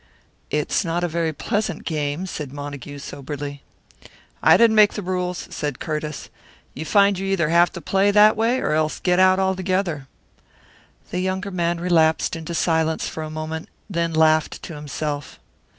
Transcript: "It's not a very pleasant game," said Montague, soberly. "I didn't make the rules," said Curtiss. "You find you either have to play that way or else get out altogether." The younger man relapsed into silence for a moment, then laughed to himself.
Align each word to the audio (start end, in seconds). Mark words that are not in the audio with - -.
"It's 0.49 0.83
not 0.83 1.03
a 1.03 1.07
very 1.07 1.31
pleasant 1.31 1.85
game," 1.85 2.25
said 2.25 2.51
Montague, 2.51 2.97
soberly. 2.97 3.61
"I 4.41 4.57
didn't 4.57 4.75
make 4.75 4.93
the 4.95 5.03
rules," 5.03 5.45
said 5.51 5.77
Curtiss. 5.77 6.29
"You 6.73 6.85
find 6.85 7.19
you 7.19 7.27
either 7.27 7.49
have 7.49 7.71
to 7.73 7.81
play 7.81 8.09
that 8.09 8.35
way 8.35 8.59
or 8.59 8.71
else 8.73 8.99
get 8.99 9.19
out 9.19 9.37
altogether." 9.37 10.07
The 11.11 11.19
younger 11.19 11.51
man 11.51 11.79
relapsed 11.79 12.35
into 12.35 12.55
silence 12.55 13.07
for 13.07 13.21
a 13.21 13.29
moment, 13.29 13.69
then 13.91 14.11
laughed 14.11 14.63
to 14.63 14.73
himself. 14.73 15.39